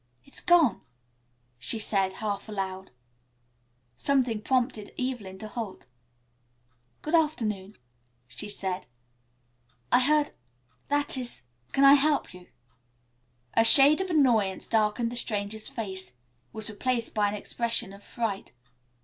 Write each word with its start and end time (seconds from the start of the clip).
"It's 0.25 0.39
gone," 0.39 0.81
she 1.59 1.77
said, 1.77 2.13
half 2.13 2.49
aloud. 2.49 2.89
Something 3.95 4.41
prompted 4.41 4.99
Evelyn 4.99 5.37
to 5.37 5.47
halt. 5.47 5.85
"Good 7.03 7.13
afternoon," 7.13 7.75
she 8.27 8.49
said. 8.49 8.87
"I 9.91 9.99
heard 9.99 10.31
that 10.87 11.17
is 11.17 11.43
can 11.71 11.83
I 11.83 11.93
help 11.93 12.33
you?" 12.33 12.47
A 13.53 13.63
shade 13.63 14.01
of 14.01 14.09
annoyance 14.09 14.65
darkened 14.65 15.11
the 15.11 15.15
stranger's 15.15 15.69
face. 15.69 16.07
It 16.07 16.15
was 16.51 16.71
replaced 16.71 17.13
by 17.13 17.29
an 17.29 17.35
expression 17.35 17.93
of 17.93 18.01
fright. 18.03 18.53